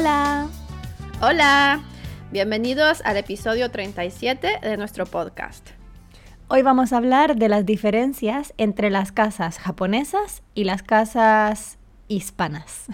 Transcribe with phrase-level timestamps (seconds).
[0.00, 0.48] Hola.
[1.20, 1.82] Hola.
[2.32, 5.68] Bienvenidos al episodio 37 de nuestro podcast.
[6.48, 11.76] Hoy vamos a hablar de las diferencias entre las casas japonesas y las casas
[12.08, 12.86] hispanas.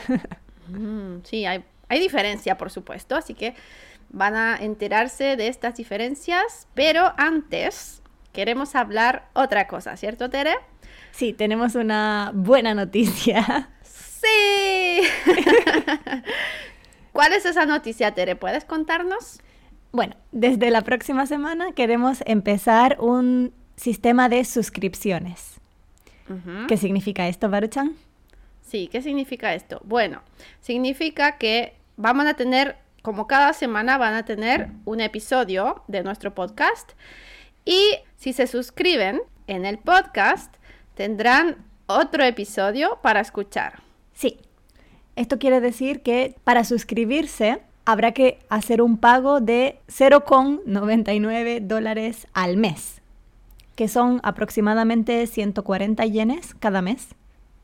[0.66, 3.54] Mm, sí, hay, hay diferencia, por supuesto, así que
[4.08, 10.56] van a enterarse de estas diferencias, pero antes queremos hablar otra cosa, ¿cierto, Tere?
[11.12, 13.70] Sí, tenemos una buena noticia.
[13.84, 15.02] Sí.
[17.16, 18.36] ¿Cuál es esa noticia, Tere?
[18.36, 19.40] ¿Puedes contarnos?
[19.90, 25.54] Bueno, desde la próxima semana queremos empezar un sistema de suscripciones.
[26.68, 27.94] ¿Qué significa esto, Baruchan?
[28.60, 29.80] Sí, ¿qué significa esto?
[29.84, 30.20] Bueno,
[30.60, 36.34] significa que vamos a tener, como cada semana, van a tener un episodio de nuestro
[36.34, 36.92] podcast
[37.64, 37.80] y
[38.18, 40.54] si se suscriben en el podcast,
[40.94, 43.80] tendrán otro episodio para escuchar.
[44.12, 44.38] Sí.
[45.16, 52.58] Esto quiere decir que para suscribirse habrá que hacer un pago de 0,99 dólares al
[52.58, 53.00] mes,
[53.76, 57.08] que son aproximadamente 140 yenes cada mes.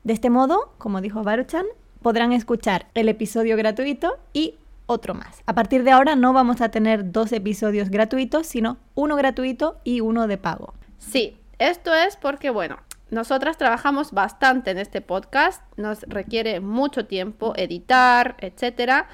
[0.03, 1.65] De este modo, como dijo Baruchan,
[2.01, 4.55] podrán escuchar el episodio gratuito y
[4.87, 5.43] otro más.
[5.45, 10.01] A partir de ahora no vamos a tener dos episodios gratuitos, sino uno gratuito y
[10.01, 10.73] uno de pago.
[10.97, 12.77] Sí, esto es porque, bueno,
[13.13, 19.07] nosotras trabajamos bastante en este podcast, nos requiere mucho tiempo editar, etcétera.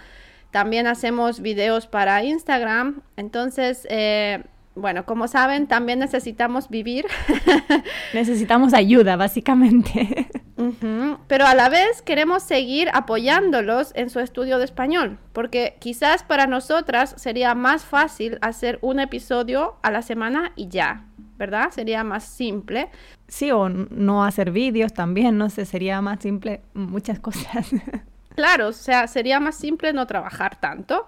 [0.52, 7.06] También hacemos videos para Instagram, entonces, eh, bueno, como saben, también necesitamos vivir,
[8.14, 10.28] Necesitamos ayuda, básicamente.
[11.28, 16.48] Pero a la vez queremos seguir apoyándolos en su estudio de español, porque quizás para
[16.48, 21.06] nosotras sería más fácil hacer un episodio a la semana y ya,
[21.40, 21.72] ¿verdad?
[21.72, 22.90] Sería más simple.
[23.28, 27.72] Sí, o no hacer vídeos también, no sé, sería más simple muchas cosas.
[28.36, 31.06] Claro, o sea, sería más simple no trabajar tanto,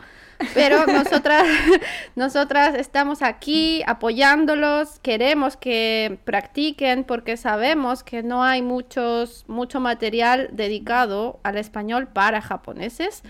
[0.54, 1.46] pero nosotras,
[2.16, 10.50] nosotras estamos aquí apoyándolos, queremos que practiquen porque sabemos que no hay muchos, mucho material
[10.54, 13.24] dedicado al español para japoneses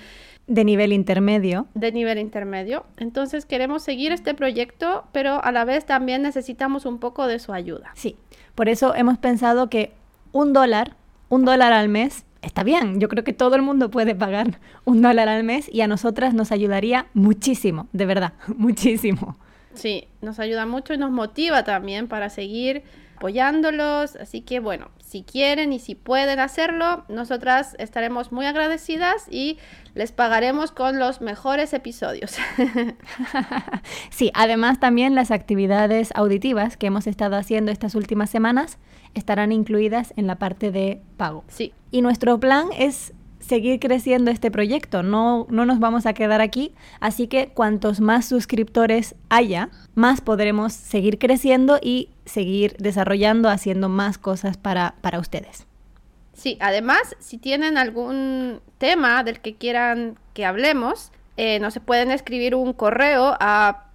[0.47, 1.67] De nivel intermedio.
[1.75, 2.85] de nivel intermedio.
[2.97, 7.53] Entonces queremos seguir este proyecto, pero a la vez también necesitamos un poco de su
[7.53, 7.91] ayuda.
[7.95, 8.17] Sí,
[8.55, 9.93] por eso hemos pensado que
[10.33, 10.95] un dólar,
[11.29, 12.99] un dólar al mes, está bien.
[12.99, 16.33] Yo creo que todo el mundo puede pagar un dólar al mes y a nosotras
[16.33, 19.37] nos ayudaría muchísimo, de verdad, muchísimo.
[19.73, 22.83] Sí, nos ayuda mucho y nos motiva también para seguir
[23.21, 24.15] apoyándolos.
[24.15, 29.59] Así que bueno, si quieren y si pueden hacerlo, nosotras estaremos muy agradecidas y
[29.93, 32.35] les pagaremos con los mejores episodios.
[34.09, 38.77] Sí, además también las actividades auditivas que hemos estado haciendo estas últimas semanas
[39.13, 41.43] estarán incluidas en la parte de pago.
[41.47, 46.41] sí, Y nuestro plan es seguir creciendo este proyecto, no, no nos vamos a quedar
[46.41, 53.89] aquí, así que cuantos más suscriptores haya, más podremos seguir creciendo y seguir desarrollando, haciendo
[53.89, 55.67] más cosas para, para ustedes.
[56.33, 62.55] Sí, además, si tienen algún tema del que quieran que hablemos, eh, nos pueden escribir
[62.55, 63.87] un correo a,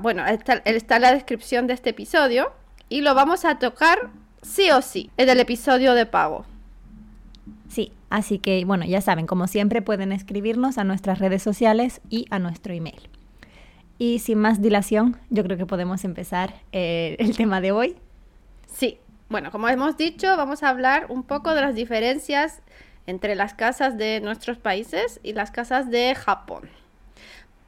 [0.00, 2.52] bueno, está, está en la descripción de este episodio
[2.88, 4.10] y lo vamos a tocar
[4.42, 6.44] sí o sí en el episodio de pago.
[7.72, 12.26] Sí, así que bueno, ya saben, como siempre pueden escribirnos a nuestras redes sociales y
[12.28, 13.08] a nuestro email.
[13.96, 17.96] Y sin más dilación, yo creo que podemos empezar eh, el tema de hoy.
[18.66, 18.98] Sí,
[19.30, 22.60] bueno, como hemos dicho, vamos a hablar un poco de las diferencias
[23.06, 26.68] entre las casas de nuestros países y las casas de Japón.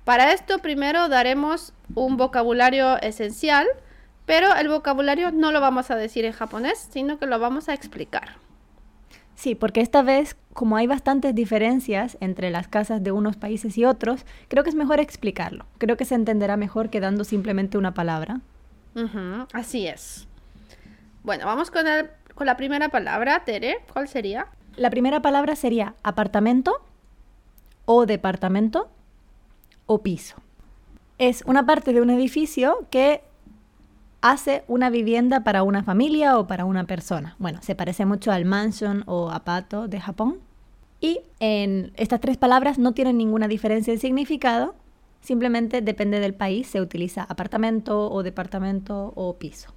[0.05, 3.67] Para esto primero daremos un vocabulario esencial,
[4.27, 7.73] pero el vocabulario no lo vamos a decir en japonés, sino que lo vamos a
[7.73, 8.44] explicar.
[9.37, 13.85] Sí, porque esta vez, como hay bastantes diferencias entre las casas de unos países y
[13.85, 15.67] otros, creo que es mejor explicarlo.
[15.79, 18.41] Creo que se entenderá mejor que dando simplemente una palabra.
[18.95, 20.29] Ujú, así es.
[21.25, 23.79] Bueno, vamos con, el- con la primera palabra, Tere.
[23.93, 24.47] ¿Cuál sería?
[24.77, 26.75] La primera palabra sería apartamento
[27.87, 28.89] o departamento
[29.87, 30.37] o piso.
[31.19, 33.23] Es una parte de un edificio que
[34.25, 37.37] hace una vivienda para una familia o para una persona.
[37.39, 40.39] Bueno, se parece mucho al mansion o apato de Japón.
[40.99, 44.75] Y en estas tres palabras no tienen ninguna diferencia en significado,
[45.21, 49.74] simplemente depende del país, se utiliza apartamento o departamento o piso.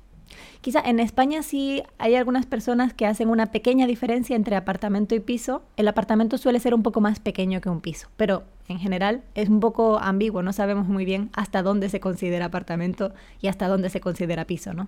[0.62, 5.20] Quizá en España sí hay algunas personas que hacen una pequeña diferencia entre apartamento y
[5.20, 5.62] piso.
[5.78, 9.50] El apartamento suele ser un poco más pequeño que un piso, pero en general es
[9.50, 13.90] un poco ambiguo, no sabemos muy bien hasta dónde se considera apartamento y hasta dónde
[13.90, 14.88] se considera piso, ¿no?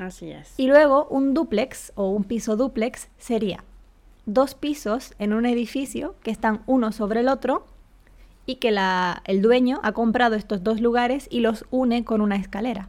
[0.00, 0.52] Así es.
[0.58, 3.64] Y luego un dúplex o un piso dúplex sería
[4.26, 7.66] dos pisos en un edificio que están uno sobre el otro
[8.46, 12.36] y que la- el dueño ha comprado estos dos lugares y los une con una
[12.36, 12.88] escalera.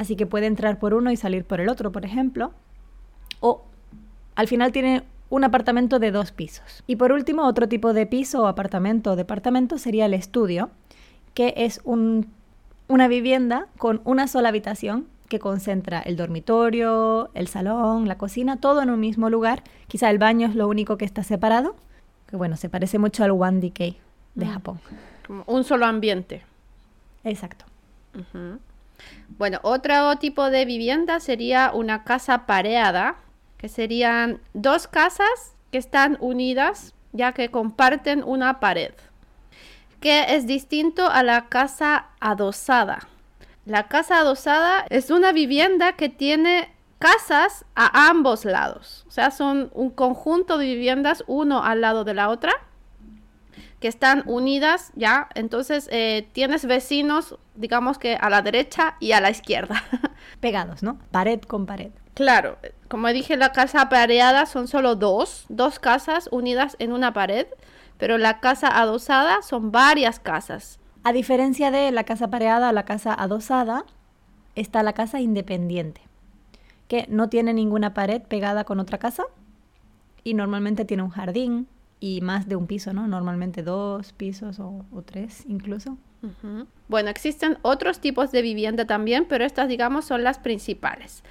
[0.00, 2.52] Así que puede entrar por uno y salir por el otro, por ejemplo.
[3.40, 3.60] O
[4.34, 6.82] al final tiene un apartamento de dos pisos.
[6.86, 10.70] Y por último, otro tipo de piso o apartamento o departamento sería el estudio,
[11.34, 12.28] que es un-
[12.88, 18.80] una vivienda con una sola habitación que concentra el dormitorio, el salón, la cocina, todo
[18.80, 19.62] en un mismo lugar.
[19.86, 21.76] Quizá el baño es lo único que está separado,
[22.26, 23.96] que bueno, se parece mucho al 1DK
[24.34, 24.48] de Mm.
[24.48, 24.80] Japón.
[25.26, 26.42] Como un solo ambiente.
[27.22, 27.66] Exacto.
[28.18, 28.58] Ujú.
[29.38, 33.16] Bueno, otro tipo de vivienda sería una casa pareada,
[33.56, 38.92] que serían dos casas que están unidas ya que comparten una pared,
[40.00, 43.08] que es distinto a la casa adosada.
[43.66, 49.70] La casa adosada es una vivienda que tiene casas a ambos lados, o sea, son
[49.74, 52.52] un conjunto de viviendas uno al lado de la otra
[53.80, 55.28] que están unidas ya.
[55.34, 59.82] Entonces eh, tienes vecinos, digamos que a la derecha y a la izquierda.
[60.40, 60.98] Pegados, ¿no?
[61.10, 61.90] Pared con pared.
[62.14, 67.46] claro, como dije, la casa pareada son solo dos, dos casas unidas en una pared,
[67.98, 70.78] pero la casa adosada son varias casas.
[71.02, 73.84] A diferencia de la casa pareada o la casa adosada,
[74.54, 76.02] está la casa independiente,
[76.88, 79.24] que no tiene ninguna pared pegada con otra casa
[80.24, 81.68] y normalmente tiene un jardín
[82.00, 83.06] y más de un piso, ¿no?
[83.06, 85.98] Normalmente dos pisos o, o tres incluso.
[86.88, 91.22] Bueno, existen otros tipos de vivienda también, pero estas, digamos, son las principales.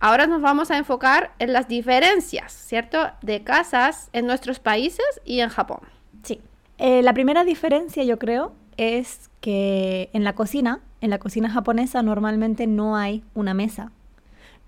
[0.00, 2.98] Ahora nos vamos a enfocar en las diferencias, ¿cierto?
[3.22, 5.80] De casas en nuestros países y en Japón.
[6.22, 6.40] Sí.
[6.76, 12.02] Eh, la primera diferencia, yo creo, es que en la cocina, en la cocina japonesa
[12.02, 13.92] normalmente no hay una mesa,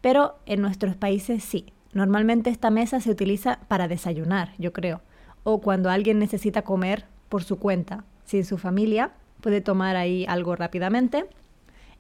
[0.01, 1.67] pero en nuestros países sí.
[1.93, 5.01] Normalmente esta mesa se utiliza para desayunar, yo creo,
[5.49, 10.57] o cuando alguien necesita comer por su cuenta, sin su familia, puede tomar ahí algo
[10.57, 11.27] rápidamente.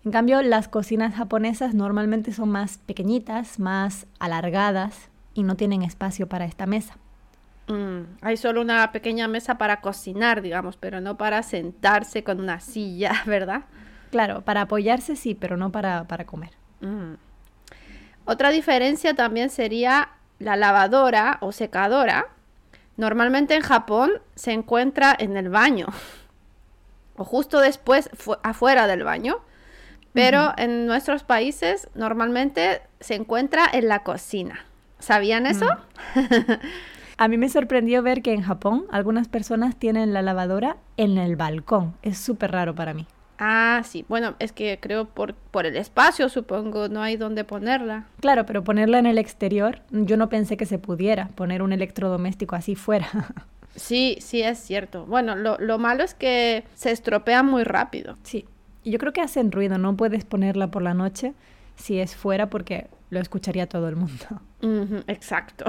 [0.05, 6.27] En cambio, las cocinas japonesas normalmente son más pequeñitas, más alargadas y no tienen espacio
[6.29, 6.97] para esta mesa.
[7.69, 12.59] Mm, hay solo una pequeña mesa para cocinar, digamos, pero no para sentarse con una
[12.59, 13.67] silla, ¿verdad?
[14.11, 16.51] Claro, para apoyarse sí, pero no para, para comer.
[16.81, 17.15] Mm.
[18.25, 20.09] Otra diferencia también sería
[20.41, 22.27] la lavadora o secadora.
[22.97, 25.87] Normalmente en Japón se encuentra en el baño
[27.17, 29.39] o justo después fu- afuera del baño,
[30.13, 34.65] pero en nuestros países normalmente se encuentra en la cocina.
[34.99, 35.67] ¿Sabían eso?
[37.19, 41.37] A mí me sorprendió ver que en Japón algunas personas tienen la lavadora en el
[41.37, 41.95] balcón.
[42.03, 43.07] Es súper raro para mí.
[43.38, 44.05] Ah, sí.
[44.09, 48.06] Bueno, es que creo por, por el espacio, supongo, no hay dónde ponerla.
[48.21, 52.56] Claro, pero ponerla en el exterior, yo no pensé que se pudiera poner un electrodoméstico
[52.56, 53.09] así fuera.
[53.77, 55.05] Sí, sí, es cierto.
[55.05, 58.17] Bueno, lo, lo malo es que se estropea muy rápido.
[58.23, 58.47] sí.
[58.87, 61.35] Yo creo que hacen ruido, no puedes ponerla por la noche
[61.75, 64.25] si es fuera porque lo escucharía todo el mundo.
[65.09, 65.65] Exacto.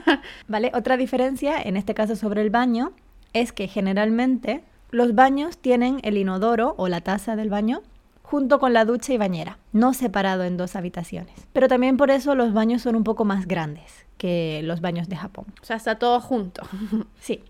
[0.48, 0.72] ¿Vale?
[0.74, 2.92] Otra diferencia, en este caso sobre el baño,
[3.34, 7.82] es que generalmente los baños tienen el inodoro o la taza del baño
[8.22, 11.34] junto con la ducha y bañera, no separado en dos habitaciones.
[11.52, 15.16] Pero también por eso los baños son un poco más grandes que los baños de
[15.16, 15.46] Japón.
[15.60, 16.62] o sea, está todo junto.
[17.20, 17.42] Sí.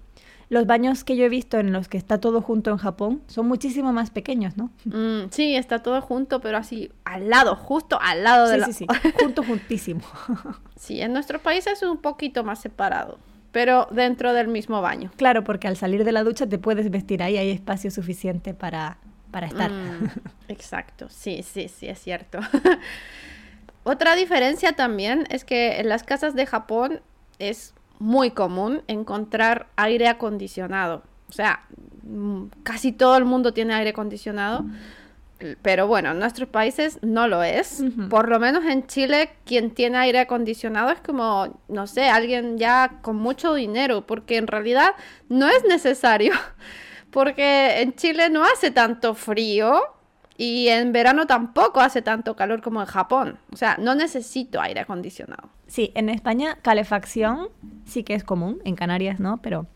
[0.48, 3.48] Los baños que yo he visto en los que está todo junto en Japón son
[3.48, 4.70] muchísimo más pequeños, ¿no?
[4.84, 8.66] Mm, sí, está todo junto, pero así al lado, justo al lado de Sí, la...
[8.66, 8.86] sí, sí.
[9.20, 10.02] Junto, juntísimo.
[10.76, 13.18] Sí, en nuestro país es un poquito más separado,
[13.52, 15.10] pero dentro del mismo baño.
[15.16, 18.96] Claro, porque al salir de la ducha te puedes vestir ahí, hay espacio suficiente para,
[19.30, 19.70] para estar.
[19.70, 20.08] Mm,
[20.48, 22.40] exacto, sí, sí, sí, es cierto.
[23.84, 27.00] Otra diferencia también es que en las casas de Japón
[27.38, 31.02] es muy común encontrar aire acondicionado.
[31.28, 31.64] O sea,
[32.02, 34.64] mm, casi todo el mundo tiene aire acondicionado.
[35.62, 37.84] Pero bueno, en nuestros países no lo es.
[38.10, 42.98] Por lo menos en Chile, quien tiene aire acondicionado es como, no sé, alguien ya
[43.02, 44.90] con mucho dinero, porque en realidad
[45.28, 46.32] no es necesario.
[47.10, 49.82] Porque en Chile no hace tanto frío
[50.38, 53.38] y en verano tampoco hace tanto calor como en Japón.
[53.52, 55.50] O sea, no necesito aire acondicionado.
[55.66, 57.48] Sí, en España calefacción
[57.84, 59.66] sí que es común, en Canarias no, pero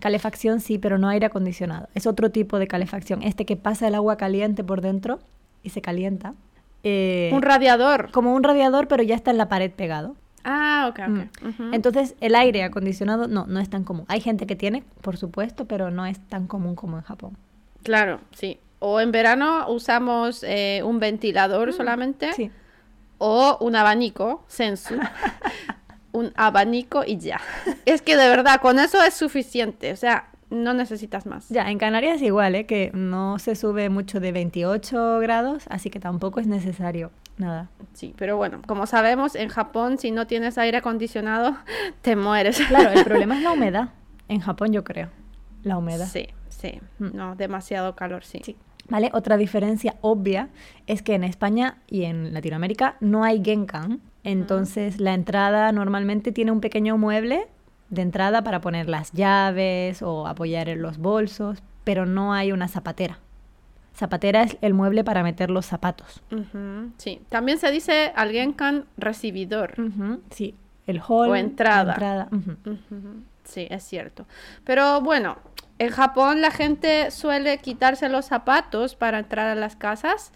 [0.00, 1.88] calefacción sí, pero no aire acondicionado.
[1.94, 5.18] Es otro tipo de calefacción, este que pasa el agua caliente por dentro
[5.62, 6.34] y se calienta.
[6.82, 8.10] Eh, Un radiador.
[8.12, 10.14] como un radiador, pero ya está en la pared pegado.
[10.44, 11.58] Ah, ok, ok.
[11.58, 11.74] Mm.
[11.74, 14.04] Entonces, el aire acondicionado no, no es tan común.
[14.06, 17.36] Hay gente que tiene, por supuesto, pero no es tan común como en Japón.
[17.82, 18.60] Claro, sí.
[18.78, 22.32] O en verano usamos eh, un ventilador solamente.
[22.34, 22.52] Sí.
[23.18, 24.94] O un abanico, sensu.
[26.16, 27.40] un abanico y ya.
[27.84, 29.92] Es que de verdad, con eso es suficiente.
[29.92, 31.48] O sea, no necesitas más.
[31.48, 32.66] Ya, en Canarias igual, ¿eh?
[32.66, 37.68] que no se sube mucho de 28 grados, así que tampoco es necesario nada.
[37.94, 41.56] Sí, pero bueno, como sabemos, en Japón si no tienes aire acondicionado,
[42.02, 42.60] te mueres.
[42.68, 43.88] Claro, el problema es la humedad.
[44.28, 45.10] En Japón yo creo,
[45.62, 46.06] la humedad.
[46.06, 47.16] Sí, sí, mm.
[47.16, 48.40] no, demasiado calor, sí.
[48.44, 48.56] sí.
[48.88, 49.10] ¿Vale?
[49.12, 50.48] Otra diferencia obvia
[50.86, 56.52] es que en España y en Latinoamérica no hay genkan, entonces la entrada normalmente tiene
[56.52, 57.48] un pequeño mueble
[57.90, 62.68] de entrada para poner las llaves o apoyar en los bolsos, pero no hay una
[62.68, 63.18] zapatera.
[63.94, 66.22] Zapatera es el mueble para meter los zapatos.
[66.98, 69.74] Sí, también se dice al genkan recibidor.
[70.30, 70.54] Sí,
[70.86, 71.30] el hall.
[71.30, 72.28] O entrada.
[73.44, 74.26] Sí, es cierto.
[74.64, 75.38] Pero bueno,
[75.78, 80.32] en Japón la gente suele quitarse los zapatos para entrar a las casas,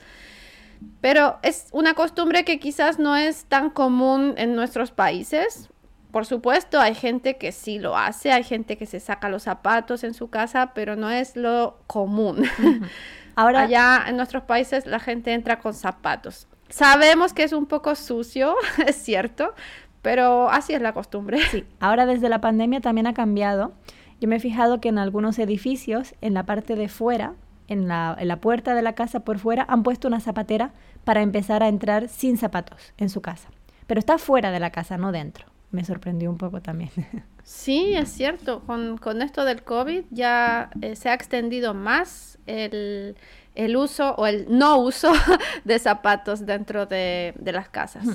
[1.01, 5.71] pero es una costumbre que quizás no es tan común en nuestros países.
[6.11, 10.03] Por supuesto, hay gente que sí lo hace, hay gente que se saca los zapatos
[10.05, 12.45] en su casa, pero no es lo común.
[13.37, 16.49] Ahora, allá en nuestros países la gente entra con zapatos.
[16.69, 18.57] Sabemos que es un poco sucio,
[18.87, 19.55] es cierto,
[20.03, 21.41] pero así es la costumbre.
[21.51, 23.73] Sí, ahora desde la pandemia también ha cambiado.
[24.21, 27.35] Yo me he fijado que en algunos edificios, en la parte de fuera,
[27.69, 30.73] en la, en la, puerta de la casa por fuera, han puesto una zapatera
[31.05, 33.49] para empezar a entrar sin zapatos en su casa.
[33.87, 35.47] Pero está fuera de la casa, no dentro.
[35.71, 36.91] Me sorprendió un poco también.
[37.43, 38.61] Sí, es cierto.
[38.61, 43.17] Con, con esto del COVID ya eh, se ha extendido más el,
[43.57, 45.11] el, uso o el no uso
[45.65, 48.07] de zapatos dentro de, de las casas.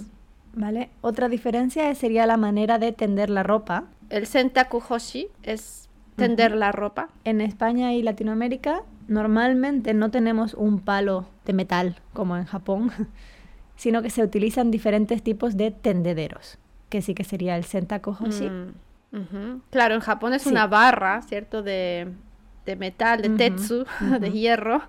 [0.54, 0.90] ¿Vale?
[1.02, 3.86] Otra diferencia sería la manera de tender la ropa.
[4.10, 5.85] El sentaku hoshi es
[6.16, 7.10] tender la ropa.
[7.24, 12.92] En España y Latinoamérica normalmente no tenemos un palo de metal como en Japón,
[13.76, 16.58] sino que se utilizan diferentes tipos de tendederos,
[16.90, 18.50] que sí que sería el sentako hoshi.
[18.50, 21.62] Mm, claro, en Japón es una barra, ¿cierto?
[21.62, 22.12] De,
[22.78, 23.86] metal, de tetsu,
[24.20, 24.82] de hierro,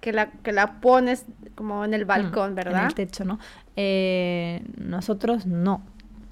[0.00, 2.82] que la, que la pones como en el mm, balcón, ¿verdad?
[2.82, 3.38] En el techo, ¿no?
[3.76, 5.82] Eh, nosotros no.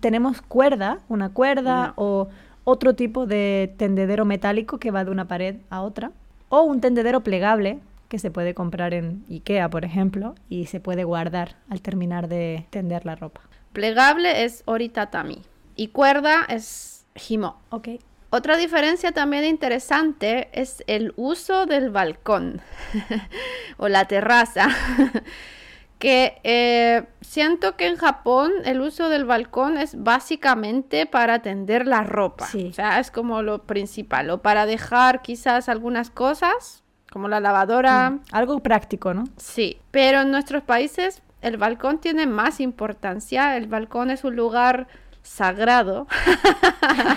[0.00, 2.28] Tenemos cuerda, una cuerda o
[2.64, 6.12] otro tipo de tendedero metálico que va de una pared a otra,
[6.48, 7.78] o un tendedero plegable
[8.08, 12.66] que se puede comprar en IKEA, por ejemplo, y se puede guardar al terminar de
[12.70, 13.40] tender la ropa.
[13.72, 15.42] Plegable es oritatami
[15.74, 17.60] y cuerda es himo.
[17.70, 17.88] Ok.
[18.30, 22.60] Otra diferencia también interesante es el uso del balcón
[23.76, 24.68] o la terraza.
[26.04, 32.02] que eh, siento que en Japón el uso del balcón es básicamente para tender la
[32.04, 32.44] ropa.
[32.44, 34.28] O sea, es como lo principal.
[34.28, 38.10] O para dejar quizás algunas cosas, como la lavadora.
[38.10, 39.24] Mm, algo práctico, ¿no?
[39.38, 43.56] Sí, pero en nuestros países el balcón tiene más importancia.
[43.56, 44.88] El balcón es un lugar
[45.22, 46.06] sagrado.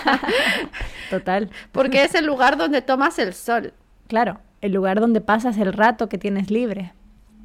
[1.10, 1.50] Total.
[1.72, 3.74] Porque es el lugar donde tomas el sol.
[4.06, 6.94] Claro, el lugar donde pasas el rato que tienes libre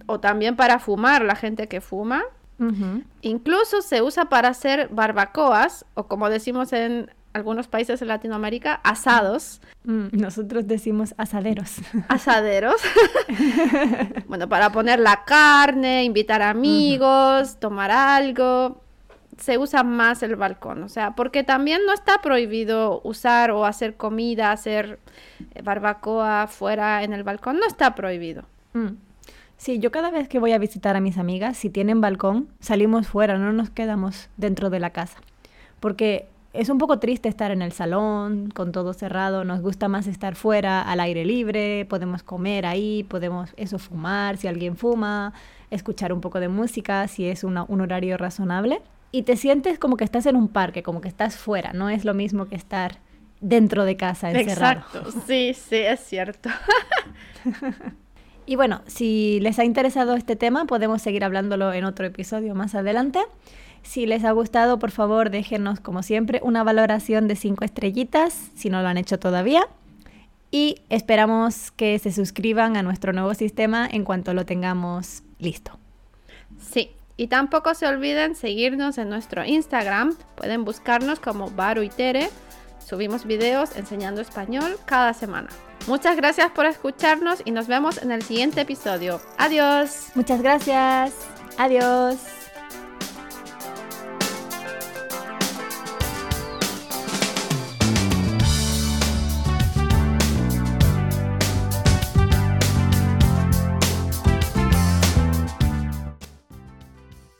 [0.05, 2.23] o también para fumar, la gente que fuma.
[3.21, 9.59] Incluso se usa para hacer barbacoas o como decimos en algunos países de Latinoamérica, asados.
[9.83, 11.77] Mm, nosotros decimos asaderos.
[12.07, 12.81] Asaderos.
[14.27, 18.81] bueno, para poner la carne, invitar amigos, tomar algo.
[19.37, 23.95] Se usa más el balcón, o sea, porque también no está prohibido usar o hacer
[23.95, 24.99] comida, hacer
[25.63, 28.43] barbacoa fuera en el balcón, no está prohibido.
[28.73, 28.89] Mm.
[29.63, 33.07] Sí, yo cada vez que voy a visitar a mis amigas, si tienen balcón, salimos
[33.07, 35.21] fuera, no nos quedamos dentro de la casa.
[35.79, 40.05] Porque es un poco triste estar en el salón, con todo cerrado, nos gusta más
[40.07, 45.31] estar fuera, al aire libre, podemos comer ahí, podemos eso fumar, si alguien fuma,
[45.71, 48.81] escuchar un poco de música, si es un horario razonable.
[49.13, 52.03] Y te sientes como que estás en un parque, como que estás fuera, no es
[52.03, 52.97] lo mismo que estar
[53.39, 54.81] dentro de casa encerrado.
[54.81, 56.49] Exacto, sí, sí, es cierto.
[58.45, 62.75] Y bueno, si les ha interesado este tema, podemos seguir hablándolo en otro episodio más
[62.75, 63.19] adelante.
[63.83, 68.69] Si les ha gustado, por favor, déjenos, como siempre, una valoración de 5 estrellitas, si
[68.69, 69.67] no lo han hecho todavía.
[70.51, 75.79] Y esperamos que se suscriban a nuestro nuevo sistema en cuanto lo tengamos listo.
[76.59, 80.15] Sí, y tampoco se olviden seguirnos en nuestro Instagram.
[80.35, 82.29] Pueden buscarnos como Baru y Tere.
[82.85, 85.49] Subimos videos enseñando español cada semana.
[85.87, 89.19] Muchas gracias por escucharnos y nos vemos en el siguiente episodio.
[89.37, 90.07] Adiós.
[90.15, 91.13] Muchas gracias.
[91.57, 92.42] Adiós.